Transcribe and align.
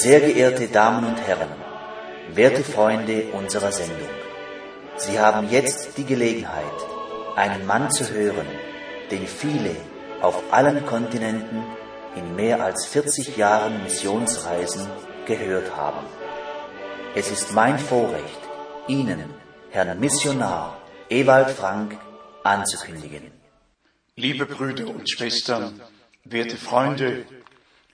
Sehr 0.00 0.20
geehrte 0.20 0.68
Damen 0.68 1.04
und 1.04 1.20
Herren, 1.26 1.48
werte 2.32 2.62
Freunde 2.62 3.32
unserer 3.32 3.72
Sendung, 3.72 4.08
Sie 4.96 5.18
haben 5.18 5.50
jetzt 5.50 5.98
die 5.98 6.04
Gelegenheit, 6.04 6.78
einen 7.34 7.66
Mann 7.66 7.90
zu 7.90 8.08
hören, 8.08 8.46
den 9.10 9.26
viele 9.26 9.74
auf 10.22 10.40
allen 10.52 10.86
Kontinenten 10.86 11.64
in 12.14 12.36
mehr 12.36 12.62
als 12.62 12.86
40 12.86 13.36
Jahren 13.36 13.82
Missionsreisen 13.82 14.86
gehört 15.26 15.76
haben. 15.76 16.06
Es 17.16 17.32
ist 17.32 17.52
mein 17.52 17.76
Vorrecht, 17.76 18.42
Ihnen, 18.86 19.24
Herrn 19.70 19.98
Missionar 19.98 20.80
Ewald 21.10 21.50
Frank, 21.50 21.98
anzukündigen. 22.44 23.32
Liebe 24.14 24.46
Brüder 24.46 24.86
und 24.90 25.10
Schwestern, 25.10 25.80
werte 26.22 26.56
Freunde, 26.56 27.24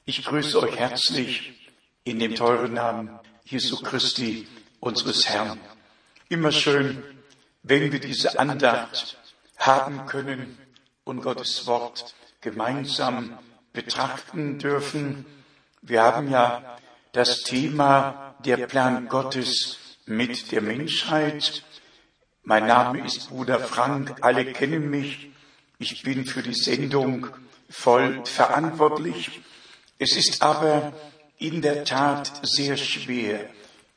ich 0.04 0.22
grüße 0.22 0.62
euch 0.62 0.78
herzlich 0.78 1.63
in 2.04 2.18
dem 2.18 2.34
teuren 2.34 2.74
Namen 2.74 3.18
Jesu 3.44 3.80
Christi, 3.82 4.46
unseres 4.78 5.26
Herrn. 5.26 5.58
Immer 6.28 6.52
schön, 6.52 7.02
wenn 7.62 7.92
wir 7.92 8.00
diese 8.00 8.38
Andacht 8.38 9.16
haben 9.56 10.04
können 10.04 10.58
und 11.04 11.22
Gottes 11.22 11.66
Wort 11.66 12.14
gemeinsam 12.42 13.38
betrachten 13.72 14.58
dürfen. 14.58 15.24
Wir 15.80 16.02
haben 16.02 16.30
ja 16.30 16.78
das 17.12 17.42
Thema 17.42 18.34
der 18.44 18.66
Plan 18.66 19.08
Gottes 19.08 19.78
mit 20.04 20.52
der 20.52 20.60
Menschheit. 20.60 21.64
Mein 22.42 22.66
Name 22.66 23.06
ist 23.06 23.30
Bruder 23.30 23.58
Frank, 23.58 24.18
alle 24.20 24.44
kennen 24.52 24.90
mich. 24.90 25.30
Ich 25.78 26.02
bin 26.02 26.26
für 26.26 26.42
die 26.42 26.54
Sendung 26.54 27.28
voll 27.70 28.26
verantwortlich. 28.26 29.40
Es 29.98 30.16
ist 30.16 30.42
aber 30.42 30.92
in 31.38 31.62
der 31.62 31.84
Tat 31.84 32.40
sehr 32.42 32.76
schwer, 32.76 33.48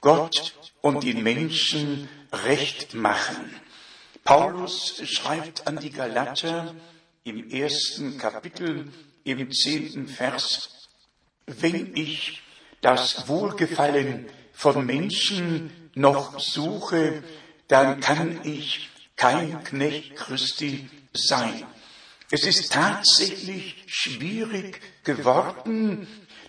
Gott 0.02 0.54
und 0.82 1.04
den 1.04 1.24
Menschen 1.24 2.10
recht 2.32 2.94
machen. 2.94 3.52
Paulus 4.24 5.02
schreibt 5.06 5.68
an 5.68 5.78
die 5.78 5.92
Galater 5.92 6.76
im 7.24 7.50
ersten 7.50 8.18
Kapitel, 8.18 8.92
im 9.24 9.52
zehnten 9.52 10.08
Vers, 10.08 10.90
wenn 11.46 11.96
ich 11.96 12.42
das 12.82 13.28
Wohlgefallen 13.28 14.28
von 14.54 14.86
Menschen 14.86 15.90
noch 15.96 16.40
suche, 16.40 17.24
dann 17.68 18.00
kann 18.00 18.42
ich 18.44 18.90
kein 19.16 19.64
Knecht 19.64 20.16
Christi 20.16 20.90
sein. 21.14 21.66
Es 22.30 22.46
ist 22.46 22.74
tatsächlich 22.74 23.84
schwierig 23.88 24.82
geworden, 25.04 26.08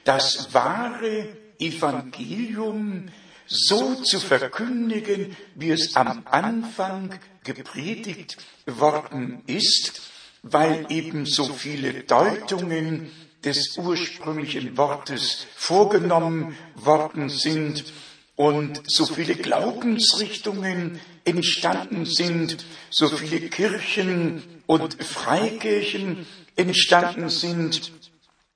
das 0.09 0.55
wahre 0.55 1.28
Evangelium 1.59 3.11
so 3.47 3.95
zu 3.97 4.20
verkündigen, 4.20 5.37
wie 5.55 5.70
es 5.70 5.97
am 5.97 6.23
Anfang 6.25 7.19
gepredigt 7.45 8.39
worden 8.65 9.42
ist, 9.47 10.00
weil 10.42 10.87
eben 10.89 11.27
so 11.27 11.45
viele 11.45 11.92
Deutungen 12.05 13.11
des 13.45 13.77
ursprünglichen 13.77 14.78
Wortes 14.78 15.47
vorgenommen 15.55 16.56
worden 16.75 17.28
sind 17.28 17.84
und 18.34 18.81
so 18.87 19.05
viele 19.05 19.34
Glaubensrichtungen 19.34 21.00
entstanden 21.27 22.06
sind, 22.06 22.65
so 22.89 23.09
viele 23.09 23.50
Kirchen 23.50 24.43
und 24.67 25.03
Freikirchen 25.05 26.27
entstanden 26.56 27.28
sind 27.28 27.93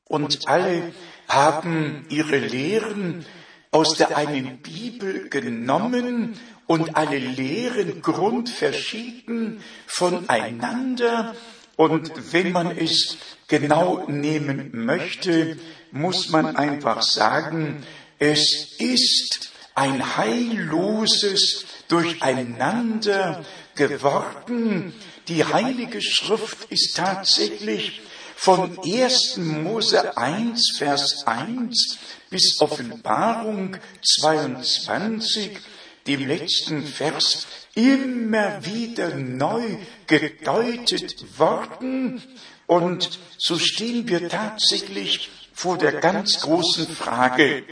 und 0.04 0.48
alle 0.48 0.92
haben 1.28 2.06
ihre 2.08 2.38
Lehren 2.38 3.24
aus 3.70 3.96
der 3.96 4.16
einen 4.16 4.58
Bibel 4.58 5.28
genommen 5.30 6.38
und 6.66 6.96
alle 6.96 7.18
Lehren 7.18 8.02
grundverschieden 8.02 9.60
voneinander. 9.86 11.34
Und 11.76 12.32
wenn 12.32 12.52
man 12.52 12.76
es 12.76 13.16
genau 13.48 14.04
nehmen 14.08 14.70
möchte, 14.72 15.56
muss 15.90 16.28
man 16.28 16.56
einfach 16.56 17.02
sagen, 17.02 17.82
es 18.18 18.76
ist 18.78 19.52
ein 19.74 20.16
heilloses 20.16 21.64
Durcheinander 21.88 23.44
geworden. 23.74 24.92
Die 25.28 25.44
Heilige 25.44 26.02
Schrift 26.02 26.70
ist 26.70 26.96
tatsächlich 26.96 28.02
von 28.42 28.76
1. 28.76 29.36
Mose 29.36 30.16
1, 30.16 30.74
Vers 30.76 31.24
1 31.28 31.98
bis 32.28 32.60
Offenbarung 32.60 33.76
22, 34.02 35.58
dem 36.08 36.26
letzten 36.26 36.84
Vers, 36.84 37.46
immer 37.76 38.66
wieder 38.66 39.14
neu 39.14 39.76
gedeutet 40.08 41.38
worden. 41.38 42.20
Und 42.66 43.20
so 43.38 43.60
stehen 43.60 44.08
wir 44.08 44.28
tatsächlich 44.28 45.30
vor 45.54 45.78
der 45.78 46.00
ganz 46.00 46.40
großen 46.40 46.88
Frage, 46.88 47.62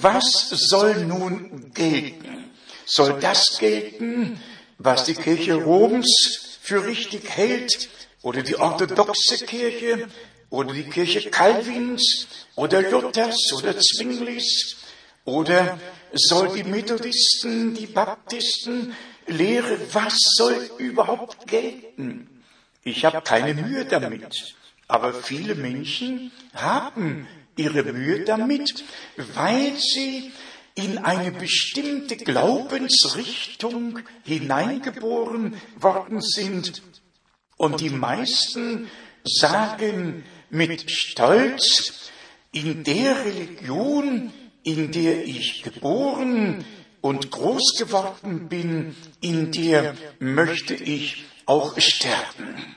was 0.00 0.50
soll 0.50 1.04
nun 1.04 1.72
gelten? 1.74 2.52
Soll 2.86 3.18
das 3.18 3.58
gelten, 3.58 4.40
was 4.78 5.02
die 5.02 5.14
Kirche 5.14 5.56
Roms 5.56 6.58
für 6.62 6.86
richtig 6.86 7.28
hält? 7.28 7.88
Oder 8.28 8.42
die 8.42 8.56
orthodoxe 8.56 9.46
Kirche 9.46 10.06
oder 10.50 10.74
die 10.74 10.84
Kirche 10.84 11.30
Calvins 11.30 12.28
oder 12.56 12.82
Luthers 12.82 13.54
oder 13.56 13.78
Zwinglis 13.78 14.76
oder 15.24 15.78
soll 16.12 16.54
die 16.54 16.64
Methodisten, 16.64 17.74
die 17.74 17.86
Baptisten 17.86 18.94
Lehre, 19.26 19.78
was 19.94 20.14
soll 20.36 20.70
überhaupt 20.76 21.46
gelten? 21.46 22.28
Ich 22.84 23.06
habe 23.06 23.22
keine 23.22 23.54
Mühe 23.54 23.86
damit, 23.86 24.56
aber 24.88 25.14
viele 25.14 25.54
Menschen 25.54 26.30
haben 26.52 27.26
ihre 27.56 27.82
Mühe 27.82 28.24
damit, 28.26 28.84
weil 29.34 29.72
sie 29.78 30.32
in 30.74 30.98
eine 30.98 31.32
bestimmte 31.32 32.18
Glaubensrichtung 32.18 34.00
hineingeboren 34.24 35.58
worden 35.80 36.20
sind 36.20 36.82
und 37.58 37.80
die 37.80 37.90
meisten 37.90 38.90
sagen 39.24 40.24
mit 40.48 40.90
Stolz, 40.90 42.10
in 42.50 42.82
der 42.82 43.26
Religion, 43.26 44.32
in 44.62 44.90
der 44.90 45.26
ich 45.26 45.62
geboren 45.62 46.64
und 47.02 47.30
groß 47.30 47.76
geworden 47.78 48.48
bin, 48.48 48.96
in 49.20 49.52
der 49.52 49.94
möchte 50.18 50.74
ich 50.74 51.24
auch 51.44 51.78
sterben. 51.78 52.74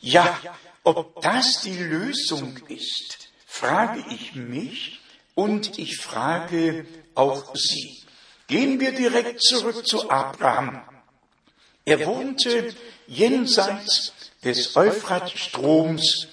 Ja, 0.00 0.38
ob 0.82 1.22
das 1.22 1.60
die 1.62 1.76
Lösung 1.76 2.58
ist, 2.68 3.28
frage 3.46 4.04
ich 4.10 4.34
mich 4.34 5.00
und 5.34 5.78
ich 5.78 5.98
frage 5.98 6.86
auch 7.14 7.54
Sie. 7.54 8.02
Gehen 8.48 8.80
wir 8.80 8.92
direkt 8.92 9.42
zurück 9.42 9.86
zu 9.86 10.10
Abraham. 10.10 10.82
Er 11.86 12.04
wohnte 12.06 12.74
jenseits 13.06 14.12
des 14.44 14.76
Euphratstroms 14.76 16.28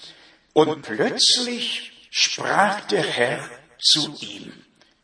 und 0.52 0.82
plötzlich 0.82 1.92
sprach 2.10 2.82
der 2.82 3.02
Herr 3.02 3.50
zu 3.78 4.14
ihm. 4.20 4.52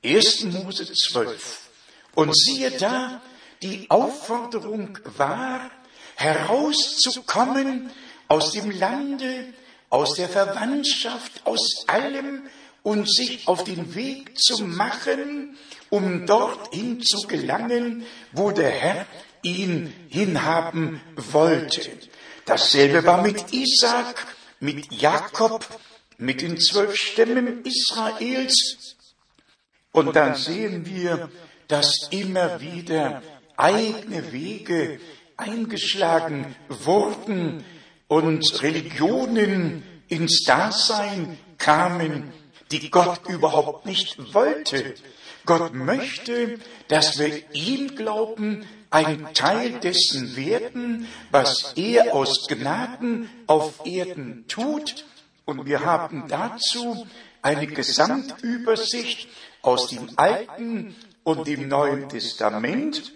1. 0.05 0.45
Mose 0.45 0.93
12. 0.93 1.71
Und 2.15 2.37
siehe 2.37 2.71
da, 2.73 3.21
die 3.62 3.91
Aufforderung 3.91 4.99
war, 5.17 5.71
herauszukommen 6.17 7.91
aus 8.29 8.53
dem 8.53 8.71
Lande, 8.71 9.53
aus 9.91 10.15
der 10.15 10.29
Verwandtschaft, 10.29 11.47
aus 11.47 11.85
allem 11.87 12.49
und 12.82 13.11
sich 13.11 13.49
auf 13.49 13.65
den 13.65 13.94
Weg 13.94 14.38
zu 14.38 14.65
machen, 14.65 15.56
um 15.91 16.27
dorthin 16.27 17.00
zu 17.00 17.27
gelangen, 17.27 18.05
wo 18.32 18.50
der 18.50 18.71
Herr 18.71 19.06
ihn 19.43 19.93
hinhaben 20.09 21.00
wollte. 21.17 21.91
Dasselbe 22.49 23.05
war 23.05 23.21
mit 23.21 23.53
Isaac, 23.53 24.27
mit 24.59 24.91
Jakob, 24.91 25.67
mit 26.17 26.41
den 26.41 26.59
zwölf 26.59 26.97
Stämmen 26.97 27.62
Israels. 27.62 28.97
Und 29.93 30.17
dann 30.17 30.35
sehen 30.35 30.87
wir, 30.87 31.31
dass 31.69 32.09
immer 32.11 32.61
wieder 32.62 33.23
eigene 33.59 34.33
Wege 34.33 34.99
eingeschlagen 35.37 36.56
wurden 36.69 37.65
und 38.06 38.62
Religionen 38.62 39.83
ins 40.09 40.44
Dasein 40.44 41.39
kamen, 41.59 42.33
die 42.71 42.91
Gott 42.91 43.29
überhaupt 43.29 43.85
nicht 43.85 44.33
wollte. 44.33 44.94
Gott 45.44 45.75
möchte, 45.75 46.59
dass 46.89 47.19
wir 47.19 47.43
ihm 47.53 47.94
glauben, 47.94 48.67
ein 48.90 49.29
Teil 49.35 49.73
dessen 49.81 50.37
werden, 50.37 51.06
was 51.31 51.75
er 51.76 52.14
aus 52.14 52.46
Gnaden 52.49 53.29
auf 53.46 53.85
Erden 53.85 54.44
tut. 54.49 55.05
Und 55.44 55.67
wir 55.67 55.85
haben 55.85 56.25
dazu 56.29 57.06
eine 57.43 57.67
Gesamtübersicht 57.67 59.29
aus 59.62 59.88
dem 59.88 60.08
Alten 60.17 60.94
und 61.23 61.46
dem 61.46 61.69
Neuen 61.69 62.08
Testament. 62.08 63.12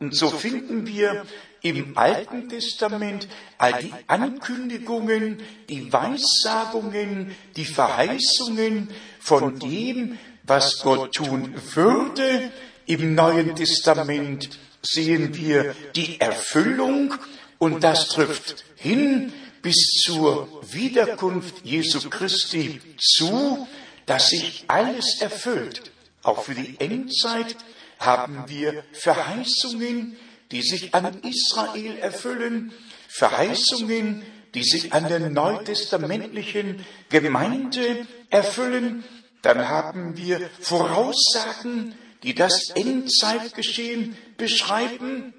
Und 0.00 0.14
so 0.14 0.28
finden 0.28 0.86
wir 0.86 1.24
im 1.62 1.96
Alten 1.96 2.48
Testament 2.48 3.26
all 3.58 3.80
die 3.80 3.94
Ankündigungen, 4.06 5.40
die 5.68 5.92
Weissagungen, 5.92 7.34
die 7.56 7.64
Verheißungen 7.64 8.90
von 9.18 9.58
dem, 9.58 10.18
was 10.42 10.80
Gott 10.80 11.14
tun 11.14 11.54
würde. 11.74 12.50
Im 12.86 13.14
Neuen 13.14 13.56
Testament 13.56 14.58
sehen 14.84 15.34
wir 15.34 15.74
die 15.96 16.20
Erfüllung 16.20 17.14
und 17.58 17.82
das 17.82 18.08
trifft 18.08 18.64
hin 18.76 19.32
bis 19.62 20.02
zur 20.04 20.48
Wiederkunft 20.72 21.64
Jesu 21.64 22.10
Christi 22.10 22.80
zu, 22.98 23.66
dass 24.06 24.28
sich 24.28 24.64
alles 24.68 25.20
erfüllt. 25.20 25.90
Auch 26.22 26.42
für 26.42 26.54
die 26.54 26.78
Endzeit 26.78 27.56
haben 27.98 28.44
wir 28.46 28.84
Verheißungen, 28.92 30.16
die 30.50 30.62
sich 30.62 30.94
an 30.94 31.22
Israel 31.22 31.96
erfüllen, 31.98 32.72
Verheißungen, 33.08 34.22
die 34.54 34.62
sich 34.62 34.92
an 34.92 35.08
der 35.08 35.30
neutestamentlichen 35.30 36.84
Gemeinde 37.08 38.06
erfüllen. 38.30 39.04
Dann 39.42 39.68
haben 39.68 40.16
wir 40.16 40.50
Voraussagen, 40.60 41.94
die 42.24 42.34
das 42.34 42.70
Endzeitgeschehen 42.70 44.16
beschreiben. 44.36 45.34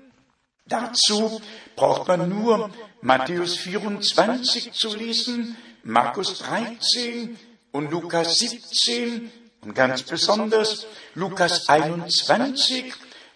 Dazu 0.67 1.41
braucht 1.75 2.07
man 2.07 2.29
nur 2.29 2.69
Matthäus 3.01 3.57
24 3.57 4.71
zu 4.71 4.95
lesen, 4.95 5.57
Markus 5.83 6.39
13 6.39 7.37
und 7.71 7.91
Lukas 7.91 8.37
17 8.37 9.31
und 9.61 9.73
ganz 9.73 10.03
besonders 10.03 10.85
Lukas 11.15 11.67
21 11.69 12.93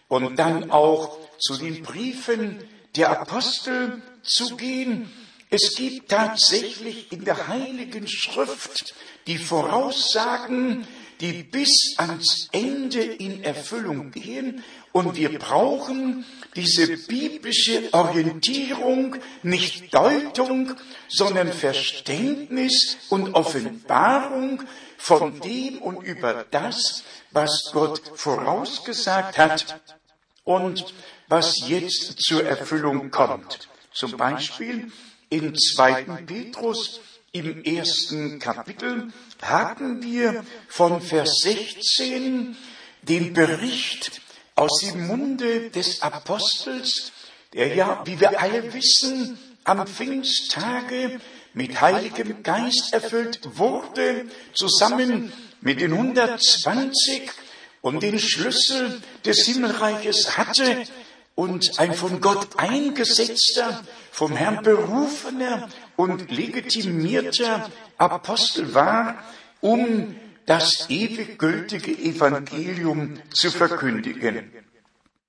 und 0.08 0.38
dann 0.38 0.72
auch 0.72 1.18
zu 1.40 1.58
den 1.58 1.82
Briefen 1.84 2.64
der 2.96 3.20
Apostel 3.20 4.02
zu 4.24 4.56
gehen. 4.56 5.12
Es 5.50 5.76
gibt 5.76 6.10
tatsächlich 6.10 7.12
in 7.12 7.26
der 7.26 7.48
Heiligen 7.48 8.08
Schrift 8.08 8.94
die 9.26 9.38
Voraussagen, 9.38 10.88
die 11.22 11.44
bis 11.44 11.96
ans 11.98 12.48
Ende 12.52 13.02
in 13.02 13.44
Erfüllung 13.44 14.12
gehen. 14.12 14.64
Und 14.92 15.16
wir 15.16 15.38
brauchen 15.38 16.26
diese 16.56 16.98
biblische 16.98 17.94
Orientierung, 17.94 19.18
nicht 19.44 19.94
Deutung, 19.94 20.74
sondern 21.08 21.52
Verständnis 21.52 22.98
und 23.10 23.36
Offenbarung 23.36 24.64
von 24.98 25.40
dem 25.42 25.82
und 25.82 26.04
über 26.04 26.46
das, 26.50 27.04
was 27.32 27.70
Gott 27.72 28.02
vorausgesagt 28.16 29.38
hat 29.38 29.80
und 30.44 30.94
was 31.28 31.68
jetzt 31.68 32.20
zur 32.20 32.44
Erfüllung 32.44 33.12
kommt. 33.12 33.70
Zum 33.94 34.18
Beispiel 34.18 34.92
in 35.30 35.56
2. 35.56 36.04
Petrus 36.26 37.02
im 37.32 37.64
ersten 37.64 38.40
Kapitel 38.40 39.12
haben 39.42 40.02
wir 40.02 40.44
von 40.68 41.02
Vers 41.02 41.42
16 41.44 42.58
den 43.04 43.34
Bericht 43.34 44.22
aus 44.56 44.82
dem 44.82 45.08
Munde 45.08 45.70
des 45.70 46.02
Apostels, 46.02 47.12
der 47.54 47.76
ja, 47.76 48.02
wie 48.06 48.20
wir 48.20 48.42
alle 48.42 48.74
wissen, 48.74 49.38
am 49.64 49.86
Pfingsttage 49.86 51.20
mit 51.54 51.80
Heiligem 51.82 52.44
Geist 52.44 52.94
erfüllt 52.94 53.42
wurde, 53.58 54.26
zusammen 54.54 55.32
mit 55.62 55.82
den 55.82 55.94
120 55.94 57.30
und 57.82 58.02
den 58.02 58.20
Schlüssel 58.20 59.02
des 59.26 59.46
Himmelreiches 59.46 60.38
hatte 60.38 60.84
und 61.36 61.80
ein 61.80 61.94
von 61.94 62.20
Gott 62.20 62.58
eingesetzter, 62.58 63.84
vom 64.12 64.36
Herrn 64.36 64.62
berufener 64.64 65.70
und 66.00 66.32
legitimierter 66.32 67.70
Apostel 67.98 68.74
war, 68.74 69.22
um 69.60 70.16
das 70.46 70.90
ewig 70.90 71.38
gültige 71.38 71.92
Evangelium 71.92 73.20
zu 73.34 73.52
verkündigen. 73.52 74.50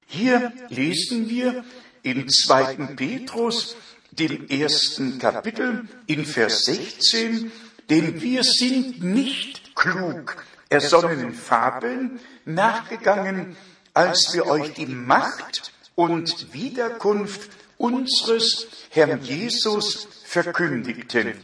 Hier 0.06 0.52
lesen 0.69 1.28
wir 1.28 1.64
im 2.05 2.28
zweiten 2.28 2.94
Petrus, 2.94 3.75
dem 4.12 4.49
ersten 4.49 5.19
Kapitel, 5.19 5.88
in 6.06 6.25
Vers 6.25 6.67
16, 6.67 7.50
denn 7.90 8.22
wir 8.22 8.44
sind 8.44 9.02
nicht 9.02 9.75
klug 9.75 10.37
ersonnenen 10.69 11.34
Fabeln 11.34 12.20
nachgegangen, 12.44 13.56
als 13.93 14.31
wir 14.34 14.46
euch 14.46 14.72
die 14.75 14.87
Macht 14.87 15.72
und 15.96 16.55
Wiederkunft 16.55 17.50
unseres 17.81 18.67
Herrn 18.91 19.23
Jesus 19.23 20.06
verkündigten. 20.25 21.35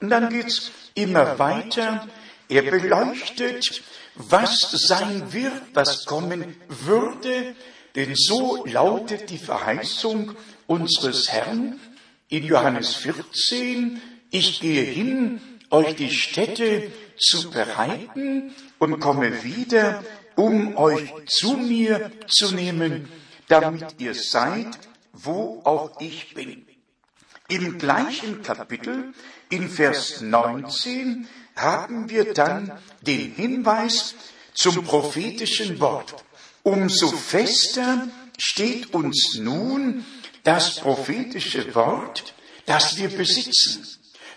Und 0.00 0.10
dann 0.10 0.30
geht's 0.30 0.70
immer 0.94 1.38
weiter. 1.38 2.06
Er 2.48 2.62
beleuchtet, 2.62 3.82
was 4.14 4.70
sein 4.70 5.32
wird, 5.32 5.60
was 5.74 6.06
kommen 6.06 6.56
würde, 6.68 7.56
denn 7.96 8.14
so 8.14 8.64
lautet 8.66 9.30
die 9.30 9.38
Verheißung 9.38 10.36
unseres 10.68 11.32
Herrn 11.32 11.80
in 12.28 12.44
Johannes 12.44 12.94
14, 12.94 14.00
ich 14.30 14.60
gehe 14.60 14.82
hin, 14.82 15.40
euch 15.70 15.96
die 15.96 16.10
Städte 16.10 16.92
zu 17.18 17.50
bereiten 17.50 18.54
und 18.78 19.00
komme 19.00 19.42
wieder, 19.42 20.04
um 20.36 20.76
euch 20.76 21.12
zu 21.26 21.56
mir 21.56 22.12
zu 22.28 22.54
nehmen, 22.54 23.08
damit 23.48 23.96
ihr 23.98 24.14
seid, 24.14 24.78
wo 25.24 25.62
auch 25.64 26.00
ich 26.00 26.34
bin. 26.34 26.66
Im 27.48 27.78
gleichen 27.78 28.42
Kapitel, 28.42 29.14
in 29.50 29.68
Vers 29.68 30.20
19, 30.20 31.28
haben 31.54 32.10
wir 32.10 32.34
dann 32.34 32.72
den 33.02 33.32
Hinweis 33.32 34.14
zum 34.54 34.84
prophetischen 34.84 35.78
Wort. 35.80 36.24
Umso 36.62 37.08
fester 37.08 38.08
steht 38.36 38.92
uns 38.92 39.36
nun 39.38 40.04
das 40.42 40.76
prophetische 40.76 41.74
Wort, 41.74 42.34
das 42.66 42.96
wir 42.96 43.08
besitzen, 43.08 43.86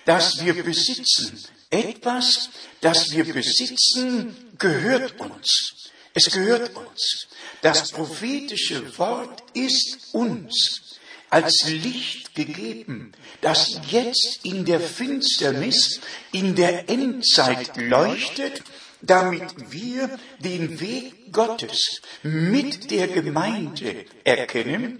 das 0.06 0.44
wir 0.44 0.64
besitzen. 0.64 1.44
Etwas, 1.72 2.50
das 2.82 3.12
wir 3.12 3.26
besitzen, 3.32 4.36
gehört 4.58 5.20
uns. 5.20 5.89
Es 6.14 6.32
gehört 6.32 6.76
uns. 6.76 7.28
Das 7.62 7.92
prophetische 7.92 8.98
Wort 8.98 9.44
ist 9.54 10.14
uns 10.14 10.98
als 11.30 11.68
Licht 11.68 12.34
gegeben, 12.34 13.12
das 13.42 13.80
jetzt 13.90 14.40
in 14.44 14.66
der 14.66 14.80
Finsternis, 14.80 16.00
in 16.32 16.56
der 16.56 16.90
Endzeit 16.90 17.78
leuchtet, 17.78 18.64
damit 19.02 19.72
wir 19.72 20.18
den 20.40 20.80
Weg 20.80 21.32
Gottes 21.32 22.02
mit 22.24 22.90
der 22.92 23.08
Gemeinde 23.08 24.06
erkennen, 24.24 25.00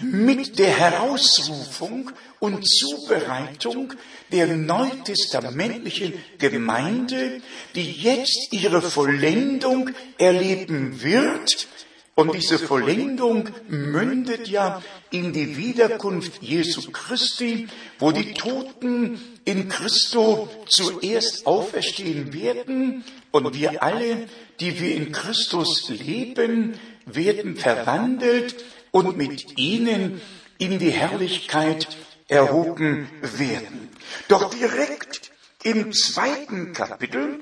mit 0.00 0.58
der 0.58 0.70
Herausrufung 0.70 2.10
und 2.38 2.66
Zubereitung 2.66 3.92
der 4.32 4.48
neutestamentlichen 4.48 6.14
Gemeinde, 6.38 7.40
die 7.74 7.90
jetzt 7.90 8.48
ihre 8.50 8.82
Vollendung 8.82 9.90
erleben 10.18 11.02
wird. 11.02 11.68
Und 12.14 12.34
diese 12.34 12.58
Vollendung 12.58 13.48
mündet 13.68 14.48
ja 14.48 14.82
in 15.10 15.32
die 15.32 15.56
Wiederkunft 15.56 16.42
Jesu 16.42 16.90
Christi, 16.90 17.68
wo 17.98 18.12
die 18.12 18.34
Toten 18.34 19.18
in 19.44 19.68
Christo 19.68 20.48
zuerst 20.68 21.46
auferstehen 21.46 22.34
werden 22.34 23.04
und 23.30 23.54
wir 23.54 23.82
alle, 23.82 24.28
die 24.60 24.78
wir 24.78 24.94
in 24.94 25.10
Christus 25.10 25.88
leben, 25.88 26.74
werden 27.06 27.56
verwandelt 27.56 28.56
und 28.92 29.16
mit 29.16 29.58
ihnen 29.58 30.20
in 30.58 30.78
die 30.78 30.90
Herrlichkeit 30.92 31.88
erhoben 32.28 33.10
werden. 33.20 33.88
Doch 34.28 34.50
direkt 34.50 35.32
im 35.64 35.92
zweiten 35.92 36.72
Kapitel, 36.72 37.40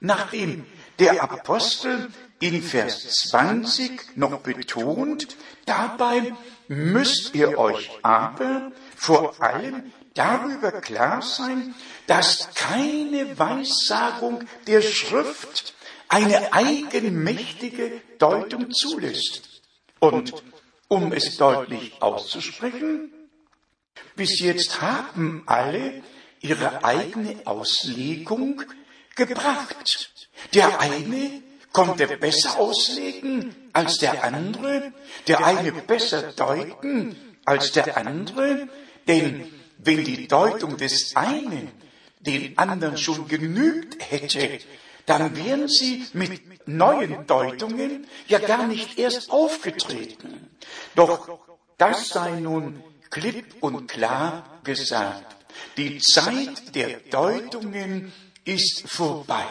nachdem 0.00 0.64
der 0.98 1.22
Apostel 1.22 2.08
in 2.40 2.62
Vers 2.62 3.08
20 3.30 4.16
noch 4.16 4.40
betont, 4.40 5.36
dabei 5.66 6.32
müsst 6.68 7.34
ihr 7.34 7.58
euch 7.58 7.90
aber 8.02 8.72
vor 8.96 9.40
allem 9.42 9.92
darüber 10.14 10.72
klar 10.72 11.22
sein, 11.22 11.74
dass 12.06 12.54
keine 12.54 13.38
Weissagung 13.38 14.44
der 14.66 14.82
Schrift 14.82 15.74
eine 16.08 16.52
eigenmächtige 16.52 18.00
Deutung 18.18 18.70
zulässt. 18.72 19.62
Und 20.00 20.42
um 20.90 21.12
es 21.12 21.36
deutlich 21.36 21.92
auszusprechen, 22.02 23.12
bis 24.16 24.40
jetzt 24.40 24.80
haben 24.80 25.44
alle, 25.46 26.02
ihre 26.40 26.84
eigene 26.84 27.36
Auslegung 27.44 28.60
gebracht. 29.14 30.10
Der 30.52 30.80
eine 30.80 31.42
konnte 31.72 32.08
besser 32.16 32.58
auslegen 32.58 33.54
als 33.72 33.98
der 33.98 34.24
andere, 34.24 34.92
der 35.28 35.46
eine 35.46 35.70
besser 35.70 36.32
deuten 36.32 37.16
als 37.44 37.70
der 37.70 37.96
andere, 37.96 38.68
denn 39.06 39.46
wenn 39.78 40.04
die 40.04 40.26
Deutung 40.26 40.76
des 40.76 41.14
einen 41.14 41.70
den 42.18 42.58
anderen 42.58 42.98
schon 42.98 43.28
genügt 43.28 44.10
hätte, 44.10 44.58
dann 45.06 45.36
wären 45.36 45.68
sie 45.68 46.06
mit 46.12 46.68
neuen 46.68 47.26
Deutungen 47.26 48.06
ja 48.28 48.38
gar 48.38 48.66
nicht 48.66 48.98
erst 48.98 49.30
aufgetreten. 49.30 50.50
Doch 50.94 51.38
das 51.78 52.08
sei 52.08 52.40
nun 52.40 52.82
klipp 53.10 53.56
und 53.60 53.88
klar 53.88 54.60
gesagt. 54.64 55.36
Die 55.76 55.98
Zeit 55.98 56.74
der 56.74 57.00
Deutungen 57.10 58.12
ist 58.44 58.88
vorbei. 58.88 59.46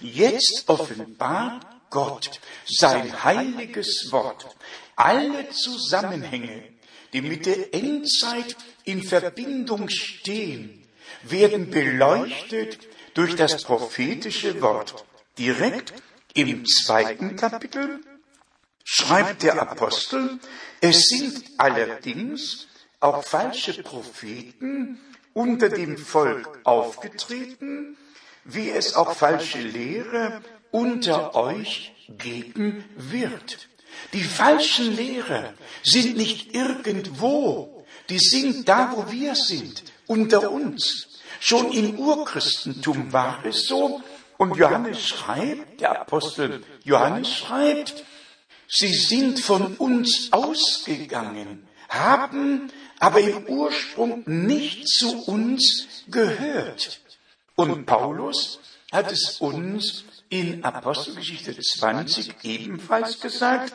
Jetzt 0.00 0.64
offenbart 0.66 1.66
Gott 1.90 2.40
sein 2.66 3.24
heiliges 3.24 4.08
Wort. 4.10 4.56
Alle 4.96 5.50
Zusammenhänge, 5.50 6.64
die 7.12 7.20
mit 7.20 7.46
der 7.46 7.74
Endzeit 7.74 8.56
in 8.84 9.02
Verbindung 9.02 9.88
stehen, 9.88 10.82
werden 11.22 11.70
beleuchtet 11.70 12.78
durch 13.14 13.36
das 13.36 13.62
prophetische 13.62 14.60
Wort. 14.60 15.04
Direkt 15.38 15.92
im 16.34 16.64
zweiten 16.64 17.36
Kapitel 17.36 18.00
schreibt 18.84 19.42
der 19.42 19.60
Apostel, 19.60 20.38
es 20.80 21.06
sind 21.08 21.44
allerdings 21.58 22.68
auch 23.00 23.24
falsche 23.24 23.82
Propheten 23.82 25.00
unter 25.34 25.68
dem 25.68 25.96
Volk 25.96 26.60
aufgetreten, 26.64 27.96
wie 28.44 28.70
es 28.70 28.94
auch 28.94 29.14
falsche 29.14 29.60
Lehrer 29.60 30.40
unter 30.70 31.34
euch 31.34 31.92
geben 32.08 32.84
wird. 32.96 33.68
Die 34.12 34.24
falschen 34.24 34.96
Lehrer 34.96 35.54
sind 35.82 36.16
nicht 36.16 36.54
irgendwo, 36.54 37.84
die 38.08 38.18
sind 38.18 38.68
da, 38.68 38.92
wo 38.94 39.10
wir 39.10 39.34
sind, 39.34 39.84
unter 40.06 40.50
uns. 40.50 41.08
Schon 41.44 41.72
im 41.72 41.98
Urchristentum 41.98 43.12
war 43.12 43.44
es 43.44 43.66
so, 43.66 44.00
und 44.38 44.56
Johannes 44.56 45.08
schreibt, 45.08 45.80
der 45.80 46.00
Apostel 46.02 46.62
Johannes 46.84 47.32
schreibt, 47.32 48.04
sie 48.68 48.94
sind 48.94 49.40
von 49.40 49.74
uns 49.74 50.28
ausgegangen, 50.30 51.66
haben 51.88 52.70
aber 53.00 53.18
im 53.18 53.44
Ursprung 53.48 54.22
nicht 54.24 54.86
zu 54.86 55.24
uns 55.24 56.04
gehört. 56.08 57.00
Und 57.56 57.86
Paulus 57.86 58.60
hat 58.92 59.10
es 59.10 59.40
uns 59.40 60.04
in 60.28 60.62
Apostelgeschichte 60.62 61.58
20 61.58 62.36
ebenfalls 62.44 63.20
gesagt, 63.20 63.74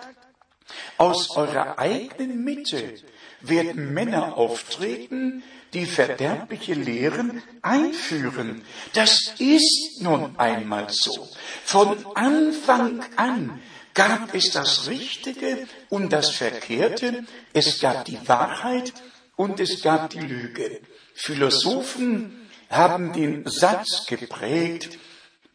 aus 0.98 1.32
eurer 1.32 1.80
eigenen 1.80 2.44
Mitte 2.44 2.96
werden 3.42 3.94
Männer 3.94 4.38
auftreten, 4.38 5.44
die 5.74 5.86
verderbliche 5.86 6.74
Lehren 6.74 7.44
einführen. 7.62 8.64
Das 8.94 9.34
ist 9.38 10.02
nun 10.02 10.38
einmal 10.38 10.88
so. 10.90 11.28
Von 11.64 12.06
Anfang 12.16 13.04
an 13.16 13.60
gab 13.94 14.34
es 14.34 14.52
das 14.52 14.88
Richtige 14.88 15.68
und 15.90 16.14
das 16.14 16.30
Verkehrte, 16.30 17.26
es 17.54 17.80
gab 17.80 18.06
die 18.06 18.20
Wahrheit 18.28 18.94
und 19.36 19.60
es 19.60 19.82
gab 19.82 20.10
die 20.10 20.20
Lüge. 20.20 20.82
Philosophen 21.14 22.48
haben 22.70 23.14
den 23.14 23.48
Satz 23.48 24.06
geprägt, 24.06 25.00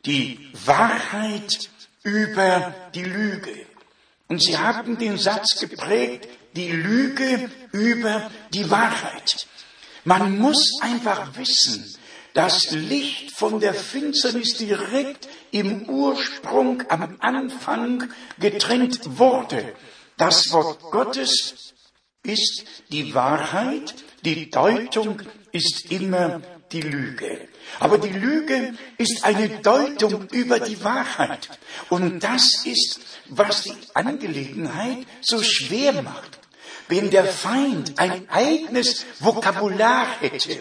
die 0.04 0.50
Wahrheit 0.64 1.70
über 2.02 2.74
die 2.94 3.04
Lüge. 3.04 3.54
Und 4.32 4.42
sie 4.42 4.56
haben 4.56 4.96
den 4.96 5.18
Satz 5.18 5.60
geprägt, 5.60 6.26
die 6.56 6.72
Lüge 6.72 7.50
über 7.70 8.30
die 8.54 8.70
Wahrheit. 8.70 9.46
Man 10.04 10.38
muss 10.38 10.80
einfach 10.80 11.36
wissen, 11.36 11.94
das 12.32 12.70
Licht 12.70 13.36
von 13.36 13.60
der 13.60 13.74
Finsternis 13.74 14.56
direkt 14.56 15.28
im 15.50 15.86
Ursprung 15.86 16.82
am 16.88 17.18
Anfang 17.20 18.10
getrennt 18.38 19.00
wurde. 19.18 19.74
Das 20.16 20.50
Wort 20.50 20.80
Gottes 20.80 21.74
ist 22.22 22.64
die 22.90 23.12
Wahrheit, 23.12 23.94
die 24.24 24.48
Deutung 24.48 25.20
ist 25.52 25.92
immer 25.92 26.40
die 26.72 26.80
Lüge. 26.80 27.48
Aber 27.80 27.98
die 27.98 28.12
Lüge 28.12 28.74
ist 28.98 29.24
eine 29.24 29.48
Deutung 29.48 30.28
über 30.28 30.60
die 30.60 30.82
Wahrheit. 30.84 31.48
Und 31.88 32.22
das 32.22 32.64
ist, 32.64 33.00
was 33.28 33.62
die 33.62 33.76
Angelegenheit 33.94 35.06
so 35.20 35.42
schwer 35.42 36.02
macht. 36.02 36.38
Wenn 36.88 37.10
der 37.10 37.24
Feind 37.24 37.98
ein 37.98 38.28
eigenes 38.28 39.06
Vokabular 39.20 40.06
hätte, 40.20 40.58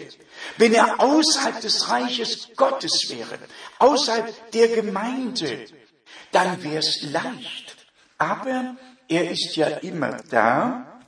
wenn 0.56 0.72
er 0.72 1.00
außerhalb 1.00 1.60
des 1.60 1.88
Reiches 1.90 2.48
Gottes 2.56 3.08
wäre, 3.10 3.38
außerhalb 3.78 4.50
der 4.52 4.68
Gemeinde, 4.68 5.66
dann 6.30 6.62
wäre 6.62 6.78
es 6.78 7.02
leicht. 7.02 7.76
Aber 8.18 8.76
er 9.08 9.30
ist 9.30 9.56
ja 9.56 9.66
immer 9.66 10.22
da, 10.30 11.02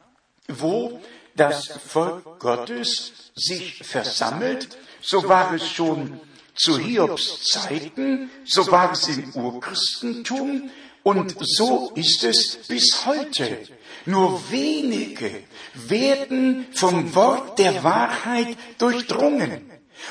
wo 0.49 1.01
das 1.35 1.69
Volk 1.87 2.39
Gottes 2.39 3.13
sich 3.35 3.79
versammelt 3.79 4.77
so 5.05 5.29
war 5.29 5.55
es 5.55 5.69
schon 5.69 6.21
zu 6.55 6.79
Hiobs 6.79 7.43
Zeiten, 7.45 8.31
so 8.45 8.71
war 8.71 8.93
es 8.93 9.09
im 9.09 9.31
Urchristentum 9.35 10.71
und 11.03 11.37
so 11.41 11.93
ist 11.95 12.25
es 12.25 12.61
bis 12.69 13.05
heute. 13.05 13.59
Nur 14.07 14.41
wenige 14.51 15.45
werden 15.75 16.67
vom 16.73 17.15
Wort 17.15 17.59
der 17.59 17.85
Wahrheit 17.85 18.57
durchdrungen 18.79 19.71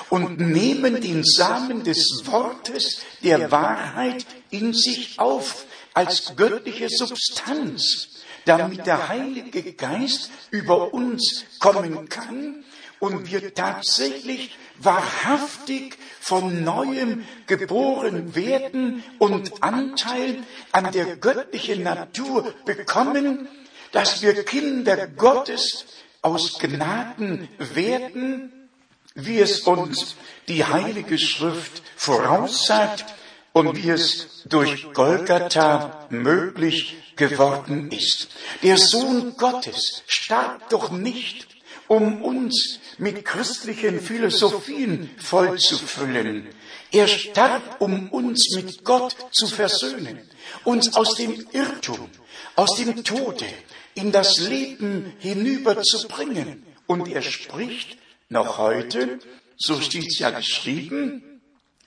und 0.10 0.40
nehmen 0.40 1.02
den 1.02 1.24
Samen 1.24 1.84
des 1.84 2.22
Wortes 2.26 3.02
der 3.24 3.52
Wahrheit 3.52 4.26
in 4.52 4.74
sich 4.74 5.20
auf 5.20 5.66
als 5.94 6.36
göttliche 6.36 6.90
Substanz, 6.90 8.23
damit 8.46 8.86
der 8.86 9.10
Heilige 9.10 9.74
Geist 9.74 10.32
über 10.52 10.94
uns 10.94 11.46
kommen 11.60 12.10
kann 12.10 12.64
und 13.00 13.30
wir 13.30 13.54
tatsächlich 13.54 14.58
wahrhaftig 14.80 15.98
von 16.20 16.64
neuem 16.64 17.26
geboren 17.48 18.36
werden 18.36 19.04
und 19.20 19.62
Anteil 19.62 20.38
an 20.72 20.92
der 20.92 21.18
göttlichen 21.18 21.84
Natur 21.84 22.54
bekommen, 22.66 23.48
dass 23.92 24.22
wir 24.22 24.44
Kinder 24.46 25.08
Gottes 25.08 25.86
aus 26.22 26.60
Gnaden 26.60 27.50
werden, 27.58 28.70
wie 29.16 29.40
es 29.40 29.60
uns 29.62 30.16
die 30.48 30.64
Heilige 30.64 31.20
Schrift 31.20 31.84
voraussagt 31.96 33.06
und 33.54 33.82
wie 33.82 33.90
es 33.90 34.44
durch 34.46 34.92
Golgatha 34.94 36.08
möglich 36.10 36.96
geworden 37.16 37.92
ist. 37.92 38.30
Der 38.64 38.78
Sohn 38.78 39.38
Gottes 39.38 40.04
starb 40.08 40.70
doch 40.70 40.92
nicht, 40.92 41.48
um 41.88 42.24
uns 42.24 42.80
mit 42.98 43.24
christlichen 43.24 44.02
Philosophien 44.02 45.10
vollzufüllen. 45.18 46.48
Er 46.92 47.08
starb, 47.08 47.80
um 47.80 48.10
uns 48.10 48.56
mit 48.56 48.84
Gott 48.84 49.16
zu 49.32 49.48
versöhnen, 49.48 50.20
uns 50.64 50.96
aus 50.96 51.16
dem 51.16 51.46
Irrtum, 51.52 52.10
aus 52.56 52.76
dem 52.78 53.04
Tode 53.04 53.46
in 53.94 54.12
das 54.12 54.40
Leben 54.40 55.14
hinüberzubringen. 55.20 56.66
Und 56.88 57.08
er 57.08 57.22
spricht 57.22 57.98
noch 58.30 58.58
heute, 58.58 59.20
so 59.58 59.80
steht 59.80 60.08
es 60.08 60.20
ja 60.20 60.32
geschrieben, 60.32 61.33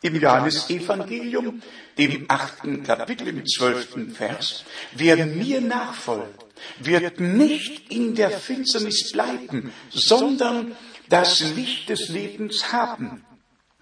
im 0.06 0.20
Johannesevangelium, 0.20 1.62
dem 1.98 2.26
achten 2.28 2.82
Kapitel, 2.82 3.28
im 3.28 3.46
zwölften 3.46 4.10
Vers, 4.10 4.64
wer 4.92 5.26
mir 5.26 5.60
nachfolgt, 5.60 6.44
wird 6.80 7.20
nicht 7.20 7.90
in 7.90 8.14
der 8.14 8.30
Finsternis 8.30 9.12
bleiben, 9.12 9.72
sondern 9.90 10.76
das 11.08 11.40
Licht 11.54 11.88
des 11.88 12.08
Lebens 12.08 12.72
haben. 12.72 13.24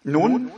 Nun 0.03 0.53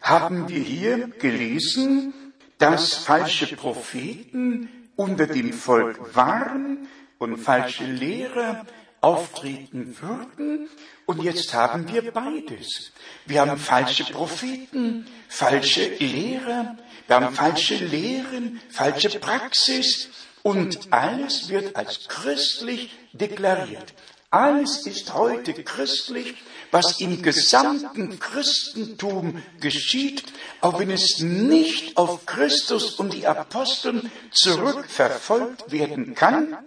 haben 0.00 0.48
wir 0.48 0.60
hier 0.60 1.08
gelesen, 1.08 2.14
dass 2.58 2.94
falsche 2.94 3.56
Propheten 3.56 4.68
unter 4.96 5.26
dem 5.26 5.52
Volk 5.52 6.14
waren 6.14 6.88
und 7.18 7.38
falsche 7.38 7.84
Lehrer 7.84 8.64
auftreten 9.06 9.96
würden. 10.00 10.68
Und 11.06 11.22
jetzt 11.22 11.54
haben 11.54 11.86
wir 11.92 12.10
beides. 12.10 12.90
Wir 13.24 13.42
haben 13.42 13.56
falsche 13.56 14.04
Propheten, 14.04 15.06
falsche 15.28 15.86
Lehrer, 15.98 16.76
wir 17.06 17.16
haben 17.16 17.32
falsche 17.32 17.76
Lehren, 17.76 18.60
falsche 18.68 19.20
Praxis 19.20 20.08
und 20.42 20.92
alles 20.92 21.48
wird 21.48 21.76
als 21.76 22.08
christlich 22.08 22.90
deklariert. 23.12 23.94
alles 24.30 24.86
ist 24.86 25.14
heute 25.14 25.54
christlich, 25.54 26.34
was 26.72 27.00
im 27.00 27.22
gesamten 27.22 28.18
Christentum 28.18 29.40
geschieht, 29.60 30.24
auch 30.60 30.80
wenn 30.80 30.90
es 30.90 31.20
nicht 31.20 31.96
auf 31.96 32.26
Christus 32.26 32.94
und 32.98 33.12
die 33.14 33.26
Apostel 33.26 34.10
zurückverfolgt 34.32 35.70
werden 35.70 36.16
kann, 36.16 36.58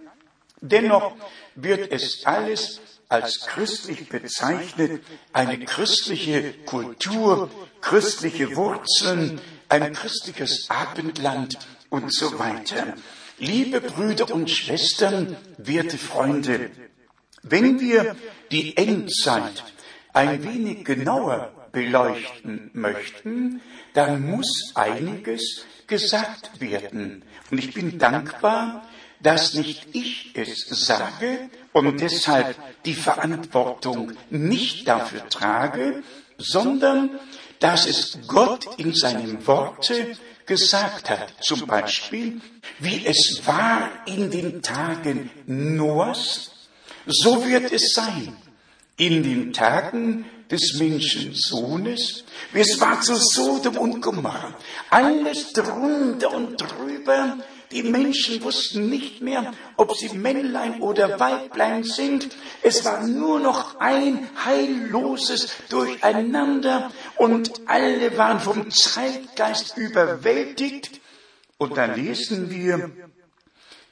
dennoch 0.60 1.14
wird 1.54 1.90
es 1.92 2.24
alles 2.24 2.80
als 3.08 3.40
christlich 3.46 4.08
bezeichnet, 4.08 5.02
eine 5.32 5.58
christliche 5.64 6.52
Kultur, 6.64 7.50
christliche 7.80 8.54
Wurzeln, 8.56 9.40
ein 9.68 9.92
christliches 9.92 10.70
Abendland 10.70 11.58
und 11.88 12.14
so 12.14 12.38
weiter. 12.38 12.94
Liebe 13.38 13.80
Brüder 13.80 14.32
und 14.32 14.50
Schwestern, 14.50 15.36
werte 15.58 15.98
Freunde, 15.98 16.70
wenn 17.42 17.80
wir 17.80 18.14
die 18.50 18.76
Endzeit 18.76 19.64
ein 20.12 20.44
wenig 20.44 20.84
genauer 20.84 21.52
beleuchten 21.72 22.70
möchten, 22.74 23.60
dann 23.94 24.22
muss 24.22 24.72
einiges 24.74 25.64
gesagt 25.86 26.60
werden. 26.60 27.24
Und 27.50 27.58
ich 27.58 27.74
bin 27.74 27.98
dankbar, 27.98 28.86
dass 29.22 29.54
nicht 29.54 29.88
ich 29.92 30.32
es 30.34 30.66
sage 30.68 31.50
und 31.72 32.00
deshalb 32.00 32.56
die 32.84 32.94
Verantwortung 32.94 34.12
nicht 34.30 34.88
dafür 34.88 35.28
trage, 35.28 36.02
sondern 36.38 37.18
dass 37.58 37.86
es 37.86 38.18
Gott 38.26 38.78
in 38.78 38.94
seinem 38.94 39.46
Worte 39.46 40.16
gesagt 40.46 41.10
hat. 41.10 41.32
Zum 41.42 41.66
Beispiel, 41.66 42.40
wie 42.78 43.04
es 43.04 43.42
war 43.44 43.90
in 44.06 44.30
den 44.30 44.62
Tagen 44.62 45.30
Noahs, 45.46 46.50
so 47.06 47.46
wird 47.46 47.70
es 47.72 47.92
sein 47.92 48.36
in 48.96 49.22
den 49.22 49.52
Tagen 49.52 50.26
des 50.50 50.74
Menschensohnes. 50.78 52.24
Es 52.52 52.80
war 52.80 53.00
zu 53.00 53.14
Sodom 53.14 53.78
und 53.78 54.00
Gomorra. 54.00 54.54
Alles 54.90 55.52
drunter 55.52 56.34
und 56.34 56.60
drüber. 56.60 57.38
Die 57.72 57.84
Menschen 57.84 58.42
wussten 58.42 58.88
nicht 58.88 59.20
mehr, 59.20 59.52
ob 59.76 59.94
sie 59.94 60.08
Männlein 60.08 60.80
oder 60.80 61.20
Weiblein 61.20 61.84
sind. 61.84 62.28
Es 62.62 62.84
war 62.84 63.06
nur 63.06 63.38
noch 63.38 63.78
ein 63.78 64.28
heilloses 64.44 65.52
Durcheinander 65.68 66.90
und 67.16 67.52
alle 67.66 68.16
waren 68.18 68.40
vom 68.40 68.70
Zeitgeist 68.70 69.76
überwältigt. 69.76 71.00
Und 71.58 71.76
dann 71.76 71.94
lesen 71.94 72.50
wir, 72.50 72.90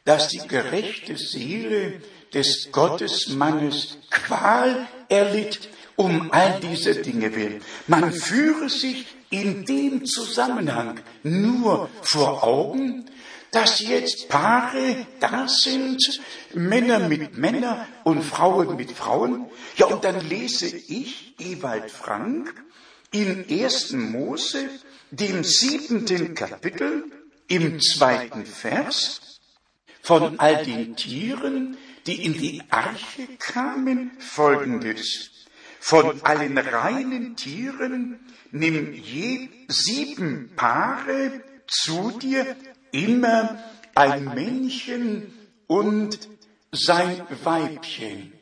dass 0.04 0.28
die 0.28 0.47
gerechte 0.49 1.16
Seele 1.16 2.02
des 2.35 2.73
Gottesmannes 2.73 3.99
Qual 4.11 4.88
erlitt 5.08 5.68
um 5.97 6.30
all 6.32 6.61
diese 6.61 6.94
Dinge 6.94 7.35
willen. 7.35 7.62
Man 7.87 8.12
führe 8.12 8.68
sich 8.68 9.06
in 9.30 9.64
dem 9.64 10.06
Zusammenhang 10.06 11.00
nur 11.23 11.90
vor 12.02 12.44
Augen, 12.44 13.04
dass 13.50 13.81
jetzt 13.81 14.28
Paare 14.28 15.07
da 15.21 15.49
sind, 15.49 16.21
Männer 16.55 16.99
mit 17.00 17.37
Männern 17.38 17.87
und 18.05 18.23
Frauen 18.23 18.76
mit 18.76 18.93
Frauen. 18.93 19.47
Ja, 19.76 19.87
und 19.87 20.05
dann 20.05 20.26
lese 20.28 20.67
ich, 20.67 21.35
Ewald 21.38 21.90
Frank, 21.90 22.55
in 23.11 23.47
1. 23.49 23.93
Mose, 23.93 24.69
dem 25.11 25.45
siebenten 25.45 26.35
Kapitel, 26.35 27.05
im 27.47 27.81
zweiten 27.81 28.45
Vers, 28.45 29.40
von 30.02 30.38
all 30.38 30.64
den 30.64 30.97
Tieren, 30.97 31.76
die 32.07 32.25
in 32.25 32.35
die 32.35 32.62
Arche 32.70 33.27
kamen, 33.38 34.12
folgendes. 34.18 35.31
Von 35.81 36.22
allen 36.22 36.59
reinen 36.59 37.37
Tieren 37.37 38.20
nimm 38.51 38.92
je 38.92 39.49
sieben 39.68 40.51
Paare 40.57 41.42
zu 41.66 42.18
dir, 42.18 42.57
immer 42.92 43.59
ein 43.94 44.24
Männchen 44.35 45.35
und 45.66 46.18
sein 46.72 47.22
Weibchen. 47.44 48.33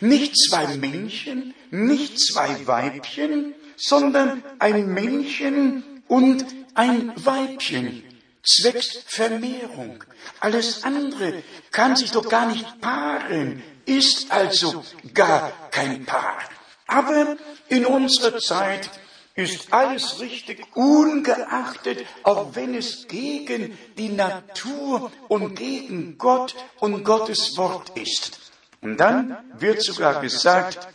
Nicht 0.00 0.34
zwei 0.36 0.76
Männchen, 0.76 1.54
nicht 1.70 2.18
zwei 2.18 2.66
Weibchen, 2.66 3.54
sondern 3.76 4.42
ein 4.58 4.86
Männchen 4.92 5.84
und 6.08 6.44
ein 6.74 7.12
Weibchen. 7.16 8.02
Zwecks 8.42 9.02
Vermehrung. 9.06 10.04
Alles 10.40 10.84
andere 10.84 11.42
kann 11.72 11.96
sich 11.96 12.12
doch 12.12 12.28
gar 12.28 12.46
nicht 12.46 12.80
paaren, 12.80 13.62
ist 13.86 14.30
also 14.30 14.84
gar 15.14 15.52
kein 15.70 16.04
Paar. 16.04 16.38
Aber 16.86 17.36
in 17.68 17.84
unserer 17.84 18.38
Zeit 18.38 18.88
ist 19.36 19.72
alles 19.72 20.20
richtig, 20.20 20.66
ungeachtet, 20.74 22.06
auch 22.22 22.54
wenn 22.54 22.74
es 22.74 23.06
gegen 23.06 23.78
die 23.96 24.08
Natur 24.08 25.12
und 25.28 25.54
gegen 25.54 26.16
Gott 26.16 26.56
und 26.80 27.04
Gottes 27.04 27.56
Wort 27.56 27.96
ist. 27.96 28.40
Und 28.80 28.96
dann 28.96 29.36
wird 29.58 29.82
sogar 29.82 30.20
gesagt, 30.20 30.88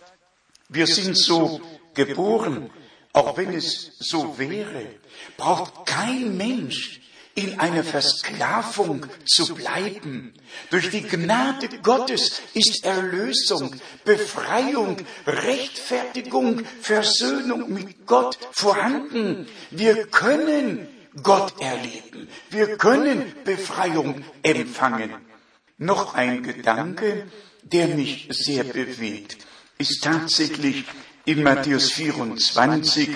wir 0.69 0.87
sind 0.87 1.17
so 1.17 1.61
geboren, 1.93 2.71
auch 3.13 3.37
wenn 3.37 3.53
es 3.53 3.97
so 3.99 4.37
wäre, 4.39 4.87
braucht 5.37 5.85
kein 5.85 6.35
Mensch 6.35 7.00
in 7.35 7.59
einer 7.59 7.83
Versklavung 7.83 9.05
zu 9.25 9.53
bleiben. 9.55 10.33
Durch 10.69 10.89
die 10.89 11.03
Gnade 11.03 11.69
Gottes 11.81 12.41
ist 12.53 12.83
Erlösung, 12.83 13.75
Befreiung, 14.03 14.97
Rechtfertigung, 15.25 16.63
Versöhnung 16.81 17.71
mit 17.73 18.05
Gott 18.05 18.37
vorhanden. 18.51 19.47
Wir 19.69 20.07
können 20.07 20.87
Gott 21.23 21.59
erleben. 21.61 22.27
Wir 22.49 22.77
können 22.77 23.33
Befreiung 23.43 24.23
empfangen. 24.43 25.13
Noch 25.77 26.13
ein 26.13 26.43
Gedanke, 26.43 27.27
der 27.63 27.87
mich 27.87 28.27
sehr 28.31 28.63
bewegt, 28.63 29.37
ist 29.77 30.03
tatsächlich 30.03 30.85
in 31.25 31.43
Matthäus 31.43 31.91
24, 31.91 33.09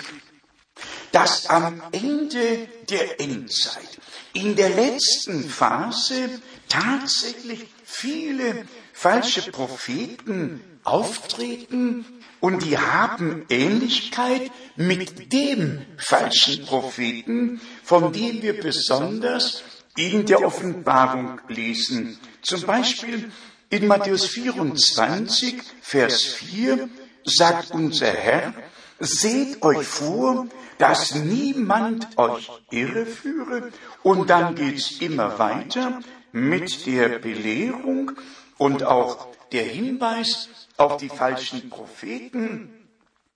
dass 1.15 1.47
am 1.47 1.81
Ende 1.93 2.67
der 2.89 3.21
Endzeit 3.21 3.87
in 4.33 4.57
der 4.57 4.67
letzten 4.67 5.49
Phase 5.49 6.41
tatsächlich 6.67 7.67
viele 7.85 8.67
falsche 8.91 9.49
Propheten 9.49 10.59
auftreten 10.83 12.05
und 12.41 12.65
die 12.65 12.77
haben 12.77 13.45
Ähnlichkeit 13.47 14.51
mit 14.75 15.31
dem 15.31 15.85
falschen 15.95 16.65
Propheten, 16.65 17.61
von 17.81 18.11
dem 18.11 18.41
wir 18.41 18.59
besonders 18.59 19.63
in 19.95 20.25
der 20.25 20.45
Offenbarung 20.45 21.39
lesen. 21.47 22.19
Zum 22.41 22.63
Beispiel 22.63 23.31
in 23.69 23.87
Matthäus 23.87 24.25
24, 24.25 25.61
Vers 25.81 26.23
4 26.23 26.89
sagt 27.23 27.71
unser 27.71 28.11
Herr, 28.11 28.53
seht 28.99 29.61
euch 29.61 29.87
vor, 29.87 30.47
dass 30.77 31.15
niemand 31.15 32.17
euch 32.17 32.49
irreführe. 32.69 33.71
Und 34.03 34.29
dann 34.29 34.55
geht's 34.55 34.99
immer 34.99 35.39
weiter 35.39 35.99
mit 36.31 36.85
der 36.85 37.19
Belehrung 37.19 38.11
und 38.57 38.83
auch 38.83 39.27
der 39.51 39.63
Hinweis 39.63 40.49
auf 40.77 40.97
die 40.97 41.09
falschen 41.09 41.69
Propheten 41.69 42.87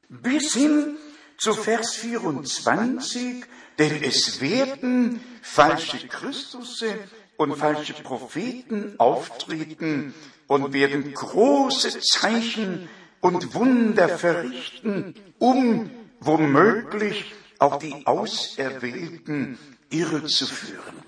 bis 0.09 0.53
hin 0.53 0.97
zu 1.37 1.53
Vers 1.53 1.95
24, 1.95 3.45
denn 3.77 4.03
es 4.03 4.41
werden 4.41 5.21
falsche 5.41 6.07
Christusse 6.07 6.99
und 7.37 7.55
falsche 7.55 7.93
Propheten 7.93 8.95
auftreten 8.97 10.13
und 10.47 10.73
werden 10.73 11.13
große 11.13 11.99
Zeichen 12.01 12.89
und 13.21 13.53
Wunder 13.53 14.09
verrichten, 14.09 15.15
um 15.37 15.89
womöglich 16.19 17.33
auch 17.59 17.79
die 17.79 18.05
Auserwählten 18.05 19.57
irrezuführen. 19.89 21.03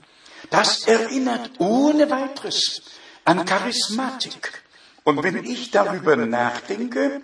Das 0.50 0.88
erinnert 0.88 1.52
ohne 1.60 2.10
weiteres 2.10 2.82
an 3.24 3.45
Charismatik. 3.45 4.63
Und 5.04 5.21
wenn 5.24 5.43
ich 5.43 5.71
darüber 5.71 6.15
nachdenke, 6.15 7.21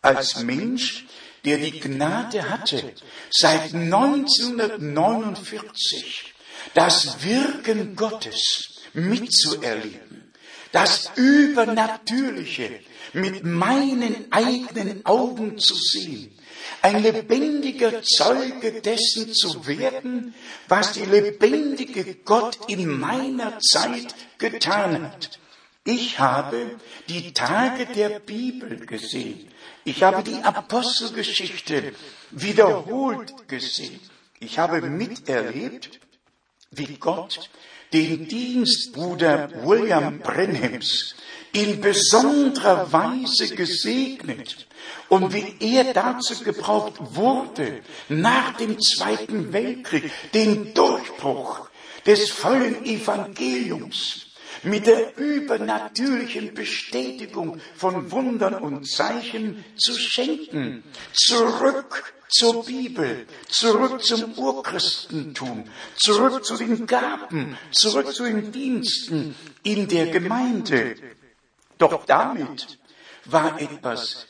als 0.00 0.42
Mensch, 0.42 1.06
der 1.44 1.58
die 1.58 1.80
Gnade 1.80 2.48
hatte, 2.48 2.94
seit 3.30 3.74
1949 3.74 6.34
das 6.74 7.22
Wirken 7.22 7.94
Gottes 7.96 8.80
mitzuerleben, 8.94 10.32
das 10.72 11.10
Übernatürliche 11.16 12.80
mit 13.12 13.44
meinen 13.44 14.30
eigenen 14.30 15.04
Augen 15.06 15.58
zu 15.58 15.74
sehen, 15.74 16.37
ein 16.82 17.02
lebendiger 17.02 18.02
Zeuge 18.02 18.80
dessen 18.80 19.32
zu 19.32 19.66
werden, 19.66 20.34
was 20.68 20.92
der 20.92 21.06
lebendige 21.06 22.14
Gott 22.24 22.58
in 22.68 22.86
meiner 22.98 23.58
Zeit 23.60 24.14
getan 24.38 25.04
hat. 25.04 25.38
Ich 25.84 26.18
habe 26.18 26.78
die 27.08 27.32
Tage 27.32 27.86
der 27.86 28.20
Bibel 28.20 28.84
gesehen. 28.84 29.48
Ich 29.84 30.02
habe 30.02 30.22
die 30.22 30.42
Apostelgeschichte 30.42 31.94
wiederholt 32.30 33.48
gesehen. 33.48 34.00
Ich 34.40 34.58
habe 34.58 34.82
miterlebt, 34.82 35.98
wie 36.70 36.96
Gott 36.96 37.48
den 37.92 38.28
Dienstbruder 38.28 39.50
William 39.64 40.18
Brenhams 40.18 41.14
in 41.52 41.80
besonderer 41.80 42.92
Weise 42.92 43.54
gesegnet 43.54 44.66
und 45.08 45.32
wie 45.32 45.54
er 45.60 45.92
dazu 45.92 46.42
gebraucht 46.44 46.94
wurde, 46.98 47.80
nach 48.08 48.56
dem 48.56 48.78
Zweiten 48.80 49.52
Weltkrieg 49.52 50.10
den 50.32 50.74
Durchbruch 50.74 51.68
des 52.06 52.30
vollen 52.30 52.84
Evangeliums 52.84 54.26
mit 54.62 54.86
der 54.86 55.16
übernatürlichen 55.16 56.54
Bestätigung 56.54 57.60
von 57.76 58.10
Wundern 58.10 58.54
und 58.54 58.88
Zeichen 58.88 59.64
zu 59.76 59.94
schenken. 59.94 60.82
Zurück 61.12 62.14
zur 62.28 62.64
Bibel, 62.64 63.26
zurück 63.48 64.02
zum 64.02 64.32
Urchristentum, 64.34 65.64
zurück 65.96 66.44
zu 66.44 66.56
den 66.56 66.86
Gaben, 66.86 67.56
zurück 67.70 68.12
zu 68.12 68.24
den 68.24 68.52
Diensten 68.52 69.34
in 69.62 69.88
der 69.88 70.08
Gemeinde. 70.08 70.96
Doch 71.78 72.04
damit 72.04 72.78
war 73.24 73.60
etwas 73.60 74.26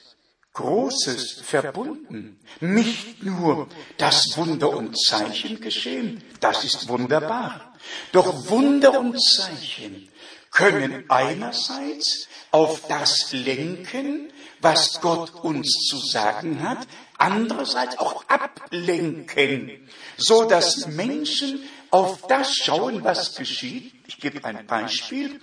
Großes 0.52 1.42
verbunden. 1.42 2.40
Nicht 2.60 3.22
nur 3.22 3.68
das 3.96 4.36
Wunder 4.36 4.70
und 4.70 4.98
Zeichen 4.98 5.60
geschehen, 5.60 6.22
das 6.40 6.64
ist 6.64 6.88
wunderbar. 6.88 7.74
Doch 8.12 8.48
Wunder 8.50 8.98
und 8.98 9.22
Zeichen 9.22 10.08
können 10.50 11.04
einerseits 11.08 12.28
auf 12.50 12.88
das 12.88 13.32
lenken, 13.32 14.32
was 14.60 15.00
Gott 15.00 15.32
uns 15.44 15.70
zu 15.88 15.98
sagen 15.98 16.68
hat, 16.68 16.88
andererseits 17.18 17.98
auch 17.98 18.24
ablenken, 18.26 19.88
so 20.16 20.44
dass 20.44 20.88
Menschen 20.88 21.62
auf 21.90 22.26
das 22.26 22.56
schauen, 22.56 23.04
was 23.04 23.36
geschieht. 23.36 23.94
Ich 24.08 24.18
gebe 24.18 24.44
ein 24.44 24.66
Beispiel. 24.66 25.40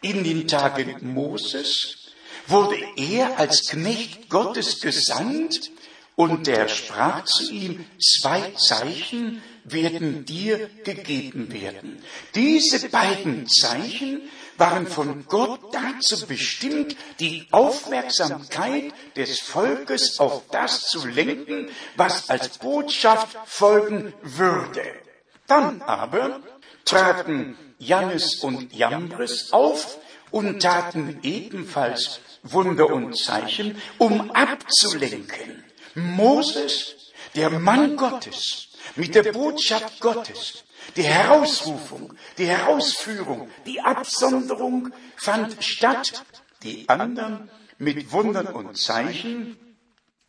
In 0.00 0.24
den 0.24 0.46
Tagen 0.46 1.12
Moses 1.14 2.12
wurde 2.46 2.76
er 2.96 3.38
als 3.38 3.68
Knecht 3.68 4.28
Gottes 4.28 4.80
gesandt 4.80 5.70
und 6.14 6.46
der 6.46 6.68
sprach 6.68 7.24
zu 7.24 7.52
ihm, 7.52 7.84
zwei 8.00 8.52
Zeichen 8.56 9.42
werden 9.64 10.24
dir 10.24 10.68
gegeben 10.82 11.52
werden. 11.52 12.02
Diese 12.34 12.88
beiden 12.88 13.46
Zeichen 13.48 14.22
waren 14.56 14.86
von 14.86 15.26
Gott 15.26 15.60
dazu 15.72 16.26
bestimmt, 16.26 16.96
die 17.20 17.46
Aufmerksamkeit 17.52 18.92
des 19.16 19.40
Volkes 19.40 20.18
auf 20.18 20.42
das 20.50 20.86
zu 20.86 21.06
lenken, 21.06 21.70
was 21.96 22.28
als 22.30 22.58
Botschaft 22.58 23.36
folgen 23.46 24.12
würde. 24.22 24.82
Dann 25.46 25.82
aber 25.82 26.40
traten 26.88 27.56
Jannes 27.78 28.36
und 28.42 28.72
Jambres 28.72 29.52
auf 29.52 29.98
und 30.30 30.60
taten 30.60 31.18
ebenfalls 31.22 32.20
Wunder 32.42 32.90
und 32.90 33.16
Zeichen, 33.16 33.80
um 33.98 34.30
abzulenken. 34.30 35.64
Moses, 35.94 36.94
der 37.34 37.50
Mann 37.50 37.96
Gottes, 37.96 38.68
mit 38.96 39.14
der 39.14 39.32
Botschaft 39.32 40.00
Gottes, 40.00 40.64
die 40.96 41.02
Herausrufung, 41.02 42.14
die 42.38 42.46
Herausführung, 42.46 43.50
die 43.66 43.80
Absonderung 43.80 44.90
fand 45.16 45.62
statt, 45.62 46.24
die 46.62 46.88
anderen 46.88 47.50
mit 47.78 48.12
Wundern 48.12 48.48
und 48.48 48.78
Zeichen, 48.78 49.58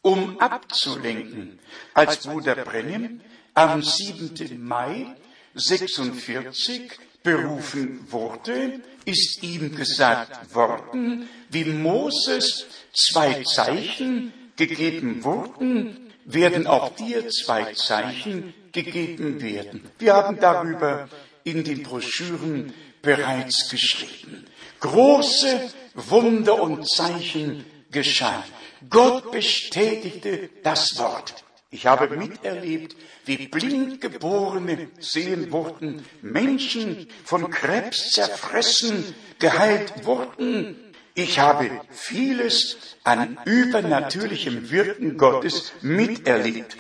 um 0.02 0.40
abzulenken. 0.40 1.60
Als 1.94 2.28
Bruder 2.28 2.56
Brennim 2.56 3.22
am 3.54 3.82
7. 3.82 4.62
Mai 4.62 5.16
46 5.56 6.92
berufen 7.24 8.08
wurde, 8.10 8.80
ist 9.06 9.44
ihm 9.44 9.76
gesagt 9.76 10.54
worden, 10.54 11.28
wie 11.50 11.66
Moses 11.66 12.68
zwei 12.94 13.44
Zeichen 13.44 14.34
gegeben 14.56 15.24
wurden, 15.24 16.12
werden 16.26 16.68
auch 16.68 16.96
dir 16.96 17.28
zwei 17.30 17.74
Zeichen 17.74 18.54
gegeben 18.72 19.42
werden. 19.42 19.90
Wir 19.98 20.14
haben 20.14 20.40
darüber 20.40 21.10
in 21.44 21.64
den 21.64 21.84
Broschüren 21.84 22.74
bereits 23.02 23.70
geschrieben. 23.70 24.46
Große 24.80 25.72
Wunder 25.96 26.62
und 26.62 26.88
Zeichen 26.88 27.66
geschahen. 27.92 28.44
Gott 28.90 29.32
bestätigte 29.32 30.50
das 30.64 30.98
Wort. 30.98 31.44
Ich 31.72 31.86
habe 31.86 32.16
miterlebt, 32.18 32.96
wie 33.26 33.48
Blindgeborene 33.48 34.90
sehen 35.00 35.52
wurden, 35.52 36.04
Menschen 36.24 37.08
von 37.24 37.52
Krebs 37.52 38.10
zerfressen, 38.10 39.14
geheilt 39.38 40.04
wurden. 40.04 40.94
Ich 41.14 41.38
habe 41.38 41.70
vieles 41.92 42.78
an 43.04 43.38
übernatürlichem 43.46 44.72
Wirken 44.72 45.18
Gottes 45.18 45.74
miterlebt. 45.82 46.78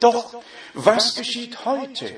Doch 0.00 0.42
was 0.74 1.14
geschieht 1.14 1.64
heute? 1.64 2.10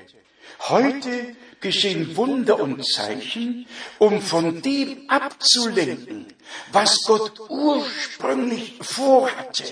Heute 0.68 1.36
geschehen 1.60 2.16
Wunder 2.16 2.58
und 2.58 2.84
Zeichen, 2.84 3.66
um 3.98 4.20
von 4.20 4.60
dem 4.60 5.08
abzulenken, 5.08 6.26
was 6.72 7.04
Gott 7.04 7.38
ursprünglich 7.48 8.74
vorhatte, 8.80 9.64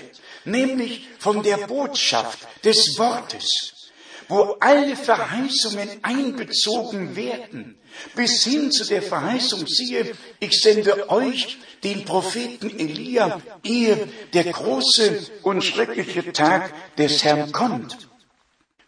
nämlich 0.45 1.07
von 1.19 1.43
der 1.43 1.57
Botschaft 1.57 2.39
des 2.63 2.97
Wortes, 2.97 3.91
wo 4.27 4.57
alle 4.59 4.95
Verheißungen 4.95 5.89
einbezogen 6.01 7.15
werden, 7.15 7.77
bis 8.15 8.43
hin 8.43 8.71
zu 8.71 8.85
der 8.85 9.01
Verheißung, 9.01 9.65
siehe, 9.67 10.13
ich 10.39 10.59
sende 10.59 11.09
euch 11.09 11.57
den 11.83 12.05
Propheten 12.05 12.79
Elia, 12.79 13.41
ehe 13.63 14.07
der 14.33 14.45
große 14.45 15.19
und 15.43 15.63
schreckliche 15.63 16.33
Tag 16.33 16.73
des 16.95 17.23
Herrn 17.23 17.51
kommt. 17.51 18.09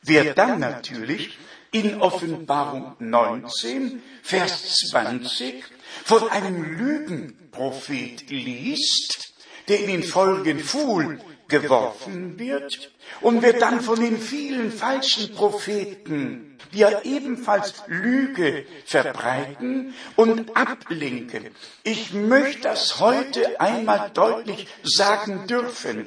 Wer 0.02 0.34
dann 0.34 0.60
natürlich 0.60 1.38
in 1.72 2.02
Offenbarung 2.02 2.96
19, 3.00 4.02
Vers 4.24 4.78
20 4.90 5.64
von 6.04 6.30
einem 6.30 6.64
Lügenprophet 6.64 8.30
liest, 8.30 9.34
der 9.68 9.82
in 9.82 9.88
den 9.88 10.04
Folgen 10.04 10.60
Fuhl 10.60 11.20
geworfen 11.48 12.38
wird 12.40 12.92
und 13.22 13.42
wird 13.42 13.62
dann 13.62 13.82
von 13.82 14.00
den 14.00 14.20
vielen 14.20 14.72
falschen 14.72 15.34
Propheten, 15.34 16.58
die 16.74 16.80
ja 16.80 17.02
ebenfalls 17.04 17.84
Lüge 17.88 18.66
verbreiten 18.86 19.94
und 20.16 20.56
ablenken. 20.56 21.48
Ich 21.84 22.14
möchte 22.14 22.64
das 22.64 23.00
heute 23.00 23.60
einmal 23.60 24.12
deutlich 24.14 24.68
sagen 24.84 25.48
dürfen. 25.48 26.06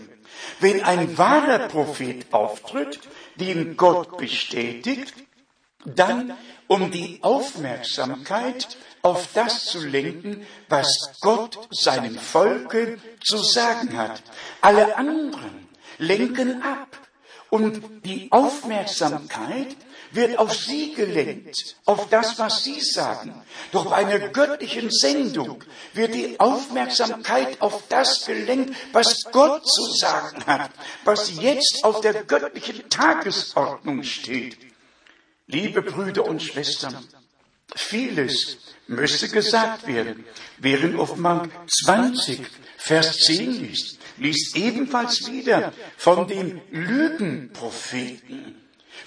Wenn 0.60 0.82
ein 0.82 1.18
wahrer 1.18 1.68
Prophet 1.68 2.26
auftritt, 2.32 3.00
den 3.36 3.76
Gott 3.76 4.16
bestätigt, 4.16 5.14
dann 5.84 6.36
um 6.66 6.90
die 6.90 7.18
Aufmerksamkeit 7.22 8.76
auf 9.02 9.28
das 9.34 9.64
zu 9.66 9.84
lenken, 9.84 10.46
was 10.68 11.12
Gott 11.20 11.58
seinem 11.70 12.16
Volke 12.16 12.98
zu 13.24 13.38
sagen 13.38 13.96
hat. 13.96 14.22
Alle 14.60 14.96
anderen 14.96 15.68
lenken 15.98 16.62
ab 16.62 16.96
und 17.50 18.04
die 18.04 18.30
Aufmerksamkeit 18.30 19.76
wird 20.12 20.38
auf 20.38 20.54
sie 20.54 20.92
gelenkt, 20.94 21.76
auf 21.84 22.08
das, 22.08 22.38
was 22.38 22.64
sie 22.64 22.80
sagen. 22.80 23.34
Doch 23.72 23.86
bei 23.86 23.96
einer 23.96 24.18
göttlichen 24.18 24.90
Sendung 24.90 25.62
wird 25.92 26.14
die 26.14 26.38
Aufmerksamkeit 26.38 27.60
auf 27.60 27.84
das 27.88 28.24
gelenkt, 28.24 28.74
was 28.92 29.22
Gott 29.30 29.66
zu 29.66 29.92
sagen 29.92 30.44
hat, 30.46 30.70
was 31.04 31.32
jetzt 31.40 31.84
auf 31.84 32.00
der 32.00 32.24
göttlichen 32.24 32.88
Tagesordnung 32.88 34.02
steht. 34.02 34.69
Liebe 35.50 35.82
Brüder 35.82 36.26
und 36.26 36.42
Schwestern, 36.42 36.96
vieles 37.74 38.58
müsste 38.86 39.28
gesagt 39.28 39.86
werden. 39.86 40.24
Wer 40.58 40.80
in 40.82 40.98
Offenbarung 40.98 41.50
20, 41.66 42.40
Vers 42.76 43.16
10 43.18 43.60
liest, 43.60 43.98
liest 44.18 44.56
ebenfalls 44.56 45.26
wieder 45.30 45.72
von 45.96 46.26
den 46.26 46.60
Lügenpropheten. 46.70 48.56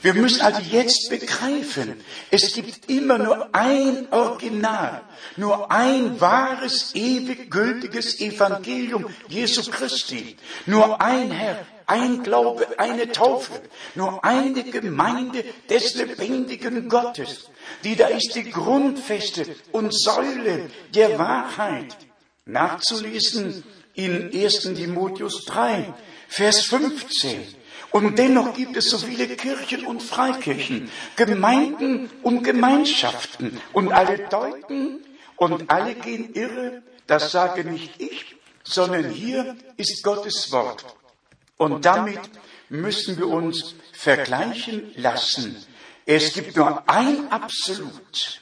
Wir 0.01 0.13
müssen 0.15 0.41
also 0.41 0.61
jetzt 0.61 1.09
begreifen, 1.09 2.03
es 2.29 2.53
gibt 2.53 2.89
immer 2.89 3.17
nur 3.17 3.55
ein 3.55 4.11
Original, 4.11 5.03
nur 5.37 5.71
ein 5.71 6.19
wahres, 6.19 6.93
ewig 6.93 7.49
gültiges 7.49 8.19
Evangelium 8.19 9.05
Jesu 9.29 9.69
Christi, 9.71 10.35
nur 10.65 10.99
ein 10.99 11.31
Herr, 11.31 11.65
ein 11.87 12.23
Glaube, 12.23 12.67
eine 12.77 13.11
Taufe, 13.11 13.61
nur 13.95 14.23
eine 14.23 14.63
Gemeinde 14.63 15.43
des 15.69 15.95
lebendigen 15.95 16.89
Gottes. 16.89 17.49
Die 17.83 17.95
da 17.95 18.07
ist 18.07 18.35
die 18.35 18.49
Grundfeste 18.49 19.55
und 19.71 19.93
Säule 19.93 20.69
der 20.93 21.17
Wahrheit. 21.19 21.95
Nachzulesen 22.45 23.63
in 23.93 24.31
1. 24.33 24.73
Timotheus 24.75 25.45
3, 25.45 25.93
Vers 26.27 26.61
15. 26.65 27.55
Und 27.91 28.17
dennoch 28.17 28.55
gibt 28.55 28.75
es 28.75 28.89
so 28.89 28.97
viele 28.97 29.27
Kirchen 29.27 29.85
und 29.85 30.01
Freikirchen, 30.01 30.89
Gemeinden 31.15 32.09
und 32.23 32.43
Gemeinschaften 32.43 33.61
und 33.71 33.91
alle 33.91 34.27
deuten 34.29 35.05
und 35.35 35.69
alle 35.69 35.93
gehen 35.93 36.33
irre. 36.33 36.81
Das 37.05 37.31
sage 37.31 37.63
nicht 37.63 38.01
ich, 38.01 38.35
sondern 38.63 39.09
hier 39.11 39.55
ist 39.77 40.03
Gottes 40.03 40.51
Wort. 40.51 40.83
Und 41.57 41.85
damit 41.85 42.19
müssen 42.69 43.17
wir 43.17 43.27
uns 43.27 43.75
vergleichen 43.93 44.91
lassen. 44.95 45.55
Es 46.05 46.33
gibt 46.33 46.55
nur 46.55 46.89
ein 46.89 47.31
Absolut, 47.31 48.41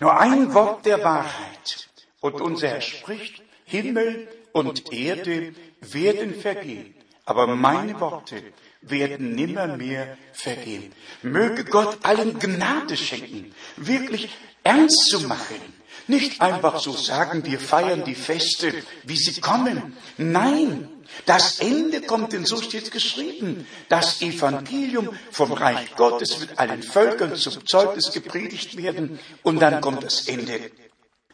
nur 0.00 0.18
ein 0.18 0.54
Wort 0.54 0.86
der 0.86 1.02
Wahrheit. 1.04 1.88
Und 2.20 2.40
unser 2.40 2.68
Herr 2.68 2.80
spricht, 2.80 3.42
Himmel 3.64 4.28
und 4.52 4.92
Erde 4.92 5.54
werden 5.80 6.34
vergehen, 6.34 6.94
aber 7.24 7.46
meine 7.48 7.98
Worte 8.00 8.42
werden 8.80 9.34
nimmermehr 9.34 10.16
vergehen. 10.32 10.92
Möge 11.22 11.64
Gott 11.64 11.98
allen 12.02 12.38
Gnade 12.38 12.96
schenken, 12.96 13.54
wirklich 13.76 14.28
ernst 14.62 15.08
zu 15.08 15.20
machen. 15.20 15.60
Nicht 16.08 16.40
einfach 16.40 16.80
so 16.80 16.92
sagen, 16.92 17.44
wir 17.44 17.60
feiern 17.60 18.04
die 18.04 18.14
Feste, 18.14 18.74
wie 19.04 19.16
sie 19.16 19.40
kommen. 19.40 19.96
Nein, 20.16 20.88
das 21.26 21.60
Ende 21.60 22.00
kommt, 22.02 22.32
denn 22.32 22.44
so 22.44 22.60
steht 22.60 22.90
geschrieben. 22.90 23.66
Das 23.88 24.22
Evangelium 24.22 25.10
vom 25.30 25.52
Reich 25.52 25.94
Gottes 25.96 26.40
wird 26.40 26.58
allen 26.58 26.82
Völkern 26.82 27.36
zum 27.36 27.66
Zeugnis 27.66 28.12
gepredigt 28.12 28.76
werden 28.76 29.18
und 29.42 29.60
dann 29.60 29.80
kommt 29.80 30.02
das 30.02 30.28
Ende. 30.28 30.70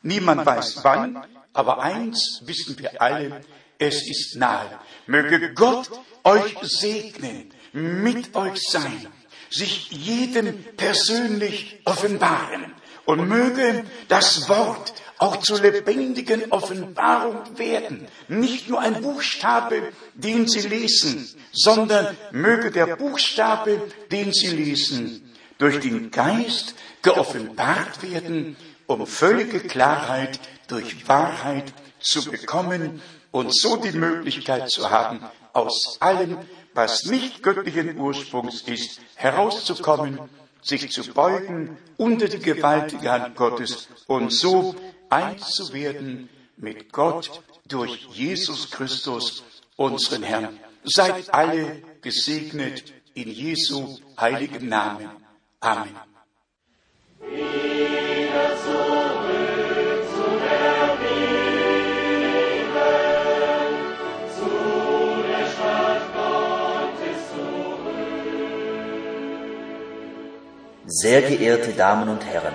Niemand 0.02 0.44
weiß 0.46 0.80
wann, 0.82 1.24
aber 1.52 1.82
eins 1.82 2.42
wissen 2.44 2.78
wir 2.78 3.00
alle, 3.00 3.40
es 3.78 4.08
ist 4.08 4.36
nahe. 4.36 4.78
Möge 5.06 5.54
Gott 5.54 5.90
euch 6.24 6.56
segnen, 6.62 7.50
mit 7.72 8.34
euch 8.34 8.60
sein, 8.62 9.06
sich 9.50 9.90
jedem 9.90 10.62
persönlich 10.76 11.80
offenbaren 11.84 12.74
und 13.06 13.26
möge 13.28 13.84
das 14.08 14.48
Wort 14.48 14.92
auch 15.18 15.38
zur 15.38 15.60
lebendigen 15.60 16.50
Offenbarung 16.52 17.58
werden. 17.58 18.06
Nicht 18.28 18.68
nur 18.68 18.80
ein 18.80 19.02
Buchstabe, 19.02 19.92
den 20.14 20.46
Sie 20.46 20.66
lesen, 20.66 21.28
sondern 21.52 22.16
möge 22.30 22.70
der 22.70 22.96
Buchstabe, 22.96 23.82
den 24.10 24.32
Sie 24.32 24.48
lesen, 24.48 25.34
durch 25.58 25.80
den 25.80 26.10
Geist 26.10 26.74
geoffenbart 27.02 28.02
werden, 28.02 28.56
um 28.86 29.06
völlige 29.06 29.60
Klarheit 29.60 30.38
durch 30.68 31.08
Wahrheit 31.08 31.72
zu 32.00 32.30
bekommen 32.30 33.02
und 33.30 33.54
so 33.54 33.76
die 33.76 33.92
Möglichkeit 33.92 34.70
zu 34.70 34.90
haben, 34.90 35.20
aus 35.52 35.96
allem, 36.00 36.38
was 36.74 37.06
nicht 37.06 37.42
göttlichen 37.42 37.98
Ursprungs 37.98 38.62
ist, 38.62 39.00
herauszukommen, 39.16 40.20
sich 40.62 40.90
zu 40.90 41.02
beugen 41.12 41.76
unter 41.96 42.28
die 42.28 42.38
gewaltige 42.38 43.10
Hand 43.10 43.36
Gottes 43.36 43.88
und 44.06 44.32
so 44.32 44.74
eins 45.10 45.50
zu 45.50 45.72
werden 45.72 46.28
mit 46.56 46.92
Gott 46.92 47.42
durch 47.66 48.08
Jesus 48.12 48.70
Christus, 48.70 49.44
unseren 49.76 50.22
Herrn. 50.22 50.58
Seid 50.84 51.32
alle 51.32 51.82
gesegnet 52.00 52.92
in 53.14 53.30
Jesu 53.30 53.98
heiligem 54.18 54.68
Namen. 54.68 55.10
Amen. 55.60 55.96
Sehr 70.90 71.22
geehrte 71.22 71.74
Damen 71.74 72.08
und 72.08 72.24
Herren, 72.24 72.54